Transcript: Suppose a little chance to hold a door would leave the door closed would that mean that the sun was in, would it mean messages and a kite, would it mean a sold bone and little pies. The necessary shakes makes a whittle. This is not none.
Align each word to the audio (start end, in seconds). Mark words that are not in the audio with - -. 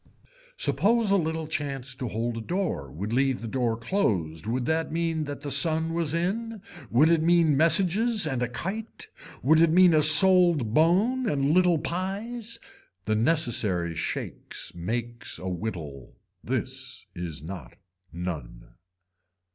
Suppose 0.57 1.11
a 1.11 1.15
little 1.15 1.45
chance 1.45 1.93
to 1.93 2.07
hold 2.07 2.35
a 2.37 2.41
door 2.41 2.89
would 2.89 3.13
leave 3.13 3.39
the 3.39 3.47
door 3.47 3.77
closed 3.77 4.47
would 4.47 4.65
that 4.65 4.91
mean 4.91 5.25
that 5.25 5.41
the 5.41 5.51
sun 5.51 5.93
was 5.93 6.11
in, 6.11 6.59
would 6.89 7.07
it 7.07 7.21
mean 7.21 7.55
messages 7.55 8.25
and 8.25 8.41
a 8.41 8.47
kite, 8.47 9.09
would 9.43 9.61
it 9.61 9.69
mean 9.69 9.93
a 9.93 10.01
sold 10.01 10.73
bone 10.73 11.29
and 11.29 11.51
little 11.53 11.77
pies. 11.77 12.57
The 13.05 13.13
necessary 13.15 13.93
shakes 13.93 14.73
makes 14.73 15.37
a 15.37 15.47
whittle. 15.47 16.15
This 16.43 17.05
is 17.13 17.43
not 17.43 17.75
none. 18.11 18.73